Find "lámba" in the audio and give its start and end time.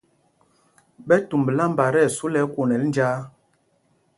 1.57-1.85